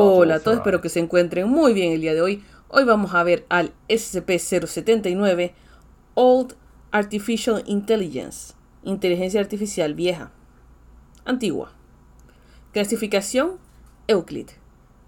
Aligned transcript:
Hola 0.00 0.36
a 0.36 0.38
todos, 0.38 0.58
espero 0.58 0.80
que 0.80 0.90
se 0.90 1.00
encuentren 1.00 1.48
muy 1.48 1.72
bien 1.72 1.92
el 1.92 2.00
día 2.00 2.14
de 2.14 2.20
hoy. 2.20 2.44
Hoy 2.68 2.84
vamos 2.84 3.14
a 3.14 3.24
ver 3.24 3.44
al 3.48 3.72
SCP-079 3.88 5.54
Old 6.14 6.54
Artificial 6.92 7.64
Intelligence, 7.66 8.54
inteligencia 8.84 9.40
artificial 9.40 9.94
vieja, 9.94 10.30
antigua. 11.24 11.72
Clasificación 12.72 13.56
Euclid. 14.06 14.50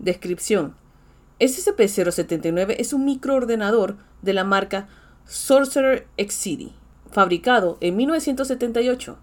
Descripción. 0.00 0.74
SCP-079 1.38 2.75
es 2.77 2.93
un 2.93 3.04
microordenador 3.04 3.97
de 4.22 4.33
la 4.33 4.43
marca 4.43 4.88
Sorcerer 5.25 6.09
XCD, 6.19 6.72
fabricado 7.13 7.79
en 7.81 7.95
1978. 7.97 9.19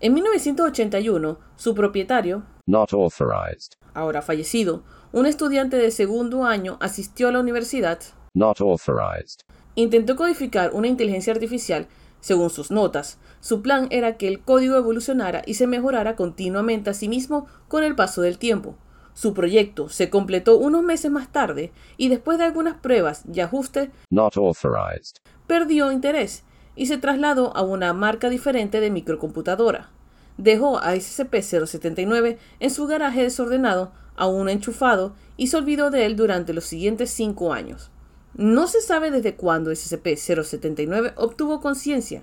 En 0.00 0.14
1981, 0.14 1.38
su 1.56 1.74
propietario, 1.74 2.42
Not 2.66 2.92
authorized. 2.92 3.74
ahora 3.94 4.22
fallecido, 4.22 4.82
un 5.12 5.26
estudiante 5.26 5.76
de 5.76 5.90
segundo 5.90 6.44
año 6.44 6.78
asistió 6.80 7.28
a 7.28 7.32
la 7.32 7.40
universidad, 7.40 8.00
Not 8.34 8.60
authorized. 8.60 9.40
intentó 9.74 10.16
codificar 10.16 10.70
una 10.72 10.86
inteligencia 10.86 11.32
artificial 11.32 11.86
según 12.20 12.50
sus 12.50 12.70
notas. 12.70 13.18
Su 13.40 13.62
plan 13.62 13.88
era 13.90 14.16
que 14.18 14.28
el 14.28 14.40
código 14.40 14.76
evolucionara 14.76 15.42
y 15.46 15.54
se 15.54 15.66
mejorara 15.66 16.16
continuamente 16.16 16.90
a 16.90 16.94
sí 16.94 17.08
mismo 17.08 17.46
con 17.68 17.82
el 17.82 17.94
paso 17.94 18.20
del 18.22 18.38
tiempo. 18.38 18.76
Su 19.14 19.34
proyecto 19.34 19.88
se 19.88 20.08
completó 20.10 20.56
unos 20.58 20.82
meses 20.82 21.10
más 21.10 21.32
tarde 21.32 21.72
y 21.96 22.08
después 22.08 22.38
de 22.38 22.44
algunas 22.44 22.76
pruebas 22.76 23.24
y 23.32 23.40
ajustes 23.40 23.88
Not 24.10 24.36
authorized. 24.36 25.16
perdió 25.46 25.90
interés 25.92 26.44
y 26.76 26.86
se 26.86 26.98
trasladó 26.98 27.56
a 27.56 27.62
una 27.62 27.92
marca 27.92 28.28
diferente 28.28 28.80
de 28.80 28.90
microcomputadora. 28.90 29.90
Dejó 30.36 30.78
a 30.78 30.94
SCP-079 30.94 32.38
en 32.60 32.70
su 32.70 32.86
garaje 32.86 33.22
desordenado, 33.22 33.92
aún 34.16 34.48
enchufado, 34.48 35.14
y 35.36 35.48
se 35.48 35.56
olvidó 35.56 35.90
de 35.90 36.06
él 36.06 36.16
durante 36.16 36.52
los 36.52 36.64
siguientes 36.64 37.10
cinco 37.10 37.52
años. 37.52 37.90
No 38.34 38.68
se 38.68 38.80
sabe 38.80 39.10
desde 39.10 39.34
cuándo 39.34 39.70
SCP-079 39.70 41.14
obtuvo 41.16 41.60
conciencia, 41.60 42.22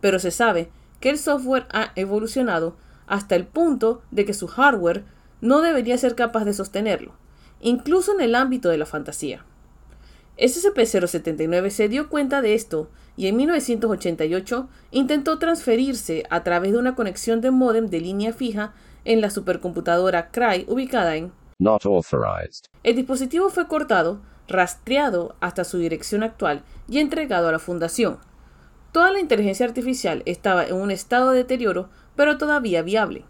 pero 0.00 0.18
se 0.18 0.30
sabe 0.30 0.70
que 1.00 1.10
el 1.10 1.18
software 1.18 1.66
ha 1.72 1.92
evolucionado 1.96 2.76
hasta 3.06 3.36
el 3.36 3.46
punto 3.46 4.02
de 4.10 4.24
que 4.24 4.34
su 4.34 4.46
hardware 4.46 5.04
no 5.40 5.60
debería 5.60 5.96
ser 5.98 6.14
capaz 6.14 6.44
de 6.44 6.54
sostenerlo, 6.54 7.12
incluso 7.60 8.14
en 8.14 8.20
el 8.20 8.34
ámbito 8.34 8.68
de 8.68 8.78
la 8.78 8.86
fantasía. 8.86 9.44
SCP-079 10.38 11.70
se 11.70 11.88
dio 11.88 12.08
cuenta 12.08 12.42
de 12.42 12.54
esto 12.54 12.88
y 13.16 13.28
en 13.28 13.36
1988 13.36 14.68
intentó 14.90 15.38
transferirse 15.38 16.24
a 16.30 16.42
través 16.42 16.72
de 16.72 16.78
una 16.78 16.96
conexión 16.96 17.40
de 17.40 17.50
módem 17.50 17.86
de 17.86 18.00
línea 18.00 18.32
fija 18.32 18.74
en 19.04 19.20
la 19.20 19.30
supercomputadora 19.30 20.30
Cry 20.30 20.64
ubicada 20.68 21.16
en... 21.16 21.32
Not 21.60 21.86
authorized. 21.86 22.64
El 22.82 22.96
dispositivo 22.96 23.48
fue 23.48 23.68
cortado, 23.68 24.20
rastreado 24.48 25.36
hasta 25.40 25.62
su 25.62 25.78
dirección 25.78 26.22
actual 26.24 26.62
y 26.88 26.98
entregado 26.98 27.48
a 27.48 27.52
la 27.52 27.60
Fundación. 27.60 28.18
Toda 28.90 29.12
la 29.12 29.20
inteligencia 29.20 29.66
artificial 29.66 30.22
estaba 30.26 30.66
en 30.66 30.74
un 30.74 30.90
estado 30.90 31.30
de 31.30 31.38
deterioro, 31.38 31.90
pero 32.16 32.38
todavía 32.38 32.82
viable. 32.82 33.24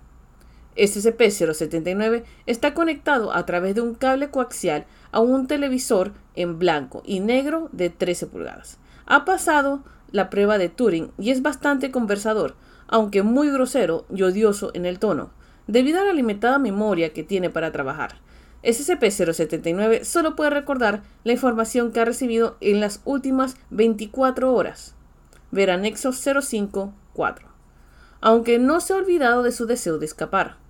SCP-079 0.77 2.25
está 2.47 2.75
conectado 2.75 3.33
a 3.33 3.47
través 3.47 3.75
de 3.75 3.80
un 3.80 3.94
cable 3.94 4.30
coaxial 4.30 4.86
a 5.12 5.20
un 5.20 5.47
televisor 5.47 6.12
en 6.34 6.58
blanco 6.58 7.03
y 7.05 7.20
negro 7.20 7.69
de 7.72 7.91
13 7.91 8.27
pulgadas. 8.27 8.78
Ha 9.06 9.25
pasado 9.25 9.84
la 10.11 10.31
prueba 10.31 10.58
de 10.58 10.69
Turing 10.69 11.12
y 11.19 11.31
es 11.31 11.42
bastante 11.42 11.91
conversador, 11.91 12.55
aunque 12.89 13.22
muy 13.22 13.50
grosero 13.50 14.06
y 14.14 14.22
odioso 14.22 14.70
en 14.75 14.86
el 14.86 14.98
tono, 14.98 15.31
debido 15.66 16.00
a 16.00 16.05
la 16.05 16.12
limitada 16.12 16.58
memoria 16.58 17.12
que 17.12 17.25
tiene 17.25 17.50
para 17.50 17.72
trabajar. 17.72 18.16
SCP-079 18.62 20.05
solo 20.05 20.36
puede 20.36 20.50
recordar 20.50 21.03
la 21.22 21.33
información 21.33 21.92
que 21.92 22.00
ha 22.00 22.05
recibido 22.05 22.56
en 22.61 22.81
las 22.81 23.03
últimas 23.05 23.56
24 23.70 24.53
horas. 24.53 24.94
Ver 25.50 25.70
anexo 25.70 26.12
054. 26.12 27.49
Aunque 28.20 28.59
no 28.59 28.81
se 28.81 28.94
ha 28.94 28.97
olvidado 28.97 29.43
de 29.43 29.53
su 29.53 29.66
deseo 29.66 29.99
de 29.99 30.06
escapar. 30.06 30.63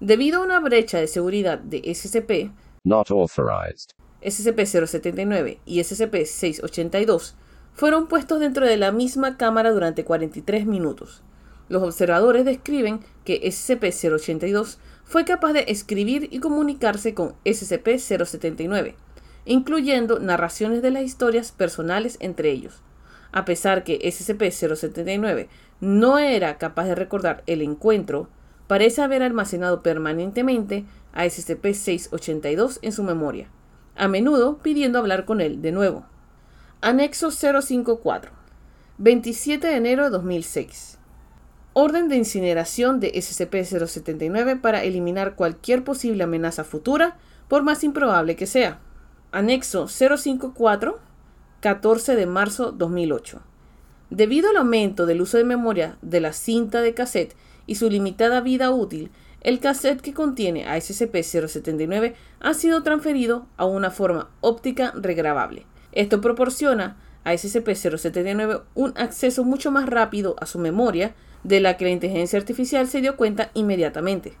Debido 0.00 0.40
a 0.40 0.44
una 0.44 0.60
brecha 0.60 0.98
de 0.98 1.06
seguridad 1.06 1.58
de 1.58 1.82
SCP, 1.94 2.50
Not 2.84 3.10
authorized. 3.10 3.90
SCP-079 4.22 5.58
y 5.66 5.80
SCP-682 5.80 7.34
fueron 7.74 8.08
puestos 8.08 8.40
dentro 8.40 8.64
de 8.64 8.78
la 8.78 8.92
misma 8.92 9.36
cámara 9.36 9.70
durante 9.72 10.06
43 10.06 10.64
minutos. 10.64 11.22
Los 11.68 11.82
observadores 11.82 12.46
describen 12.46 13.00
que 13.26 13.42
SCP-082 13.42 14.78
fue 15.04 15.26
capaz 15.26 15.52
de 15.52 15.66
escribir 15.68 16.28
y 16.30 16.40
comunicarse 16.40 17.12
con 17.12 17.34
SCP-079, 17.44 18.94
incluyendo 19.44 20.18
narraciones 20.18 20.80
de 20.80 20.92
las 20.92 21.02
historias 21.02 21.52
personales 21.52 22.16
entre 22.20 22.50
ellos. 22.50 22.82
A 23.32 23.44
pesar 23.44 23.84
que 23.84 24.00
SCP-079 24.00 25.48
no 25.80 26.18
era 26.18 26.56
capaz 26.56 26.84
de 26.84 26.94
recordar 26.94 27.42
el 27.46 27.60
encuentro, 27.60 28.30
parece 28.70 29.02
haber 29.02 29.24
almacenado 29.24 29.82
permanentemente 29.82 30.84
a 31.12 31.24
SCP-682 31.24 32.78
en 32.82 32.92
su 32.92 33.02
memoria, 33.02 33.48
a 33.96 34.06
menudo 34.06 34.58
pidiendo 34.58 35.00
hablar 35.00 35.24
con 35.24 35.40
él 35.40 35.60
de 35.60 35.72
nuevo. 35.72 36.06
Anexo 36.80 37.32
054. 37.32 38.30
27 38.98 39.66
de 39.66 39.74
enero 39.74 40.04
de 40.04 40.10
2006. 40.10 40.98
Orden 41.72 42.08
de 42.08 42.14
incineración 42.14 43.00
de 43.00 43.12
SCP-079 43.12 44.60
para 44.60 44.84
eliminar 44.84 45.34
cualquier 45.34 45.82
posible 45.82 46.22
amenaza 46.22 46.62
futura, 46.62 47.18
por 47.48 47.64
más 47.64 47.82
improbable 47.82 48.36
que 48.36 48.46
sea. 48.46 48.78
Anexo 49.32 49.88
054. 49.88 51.00
14 51.58 52.14
de 52.14 52.26
marzo 52.26 52.70
2008. 52.70 53.40
Debido 54.10 54.50
al 54.50 54.58
aumento 54.58 55.06
del 55.06 55.22
uso 55.22 55.38
de 55.38 55.44
memoria 55.44 55.98
de 56.02 56.20
la 56.20 56.32
cinta 56.32 56.82
de 56.82 56.94
cassette 56.94 57.34
y 57.70 57.76
su 57.76 57.88
limitada 57.88 58.40
vida 58.40 58.72
útil, 58.72 59.12
el 59.42 59.60
cassette 59.60 60.00
que 60.00 60.12
contiene 60.12 60.66
a 60.66 60.76
SCP-079 60.76 62.14
ha 62.40 62.52
sido 62.52 62.82
transferido 62.82 63.46
a 63.56 63.64
una 63.64 63.92
forma 63.92 64.28
óptica 64.40 64.92
regrabable. 64.96 65.66
Esto 65.92 66.20
proporciona 66.20 66.96
a 67.22 67.32
SCP-079 67.32 68.62
un 68.74 68.92
acceso 68.96 69.44
mucho 69.44 69.70
más 69.70 69.88
rápido 69.88 70.34
a 70.40 70.46
su 70.46 70.58
memoria, 70.58 71.14
de 71.44 71.60
la 71.60 71.76
que 71.76 71.84
la 71.84 71.92
inteligencia 71.92 72.40
artificial 72.40 72.88
se 72.88 73.02
dio 73.02 73.16
cuenta 73.16 73.52
inmediatamente. 73.54 74.32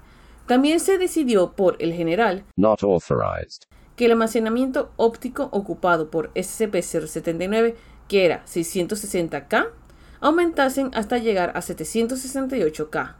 También 0.46 0.80
se 0.80 0.98
decidió 0.98 1.52
por 1.52 1.76
el 1.78 1.92
general 1.92 2.42
Not 2.56 2.82
authorized. 2.82 3.62
que 3.94 4.06
el 4.06 4.10
almacenamiento 4.10 4.90
óptico 4.96 5.50
ocupado 5.52 6.10
por 6.10 6.32
SCP-079, 6.34 7.76
que 8.08 8.24
era 8.24 8.44
660K, 8.46 9.68
aumentasen 10.20 10.90
hasta 10.94 11.18
llegar 11.18 11.52
a 11.54 11.60
768K. 11.60 13.19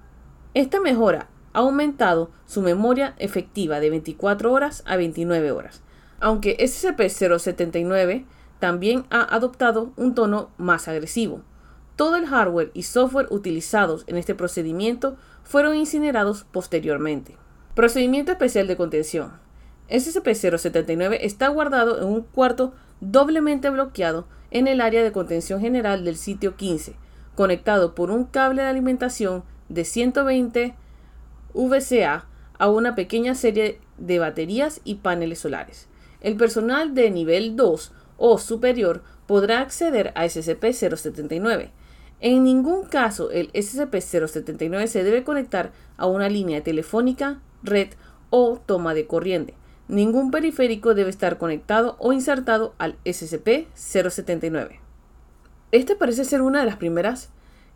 Esta 0.53 0.81
mejora 0.81 1.28
ha 1.53 1.61
aumentado 1.61 2.31
su 2.47 2.61
memoria 2.61 3.15
efectiva 3.19 3.78
de 3.78 3.91
24 3.91 4.53
horas 4.53 4.83
a 4.84 4.97
29 4.97 5.53
horas, 5.53 5.83
aunque 6.19 6.56
SCP-079 6.59 8.25
también 8.59 9.05
ha 9.11 9.22
adoptado 9.22 9.93
un 9.97 10.15
tono 10.15 10.50
más 10.59 10.88
agresivo. 10.88 11.43
Todo 11.94 12.16
el 12.16 12.27
hardware 12.27 12.72
y 12.75 12.83
software 12.83 13.28
utilizados 13.31 14.05
en 14.09 14.16
este 14.16 14.34
procedimiento 14.34 15.16
fueron 15.44 15.77
incinerados 15.77 16.44
posteriormente. 16.50 17.37
Procedimiento 17.77 18.32
especial 18.32 18.67
de 18.67 18.77
contención. 18.77 19.32
SCP-079 19.88 21.19
está 21.21 21.49
guardado 21.49 21.99
en 21.99 22.09
un 22.09 22.22
cuarto 22.22 22.72
doblemente 23.00 23.71
bloqueado 23.71 24.27
en 24.50 24.67
el 24.67 24.81
área 24.81 25.03
de 25.05 25.12
contención 25.12 25.61
general 25.61 26.05
del 26.05 26.17
sitio 26.17 26.56
15, 26.56 26.94
conectado 27.37 27.94
por 27.94 28.11
un 28.11 28.25
cable 28.25 28.62
de 28.62 28.69
alimentación 28.69 29.44
de 29.70 29.84
120 29.86 30.75
VCA 31.54 32.26
a 32.58 32.69
una 32.69 32.94
pequeña 32.94 33.34
serie 33.34 33.81
de 33.97 34.19
baterías 34.19 34.82
y 34.84 34.97
paneles 34.97 35.38
solares. 35.38 35.88
El 36.20 36.37
personal 36.37 36.94
de 36.94 37.11
nivel 37.11 37.56
2 37.56 37.93
o 38.19 38.37
superior 38.37 39.02
podrá 39.26 39.61
acceder 39.61 40.12
a 40.14 40.26
SCP-079. 40.26 41.70
En 42.20 42.44
ningún 42.44 42.84
caso 42.84 43.31
el 43.31 43.50
SCP-079 43.52 44.87
se 44.88 45.05
debe 45.05 45.25
conectar 45.25 45.72
a 45.96 46.06
una 46.06 46.28
línea 46.28 46.62
telefónica, 46.62 47.40
red 47.62 47.88
o 48.28 48.61
toma 48.64 48.93
de 48.93 49.06
corriente. 49.06 49.55
Ningún 49.88 50.31
periférico 50.31 50.94
debe 50.94 51.11
estar 51.11 51.38
conectado 51.38 51.96
o 51.99 52.12
insertado 52.12 52.75
al 52.78 52.96
SCP-079. 53.05 54.81
Este 55.72 55.96
parece 55.96 56.25
ser 56.25 56.43
una 56.43 56.61
de 56.61 56.67
las 56.67 56.76
primeras 56.76 57.31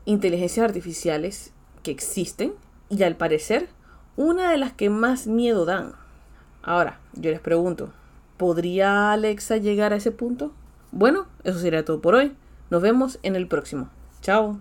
inteligencias 0.05 0.65
artificiales 0.65 1.55
que 1.85 1.93
existen 1.93 2.55
y 2.91 3.05
al 3.05 3.15
parecer 3.15 3.69
una 4.17 4.51
de 4.51 4.57
las 4.57 4.73
que 4.73 4.91
más 4.91 5.29
miedo 5.29 5.65
dan. 5.65 5.93
Ahora, 6.63 6.99
yo 7.13 7.31
les 7.31 7.41
pregunto, 7.41 7.91
¿podría 8.37 9.13
Alexa 9.13 9.59
llegar 9.59 9.93
a 9.93 9.97
ese 9.97 10.11
punto? 10.11 10.53
Bueno, 10.91 11.27
eso 11.45 11.59
sería 11.61 11.85
todo 11.85 12.01
por 12.01 12.15
hoy. 12.15 12.33
Nos 12.71 12.83
vemos 12.83 13.19
en 13.23 13.37
el 13.37 13.47
próximo. 13.47 13.89
Chao. 14.23 14.59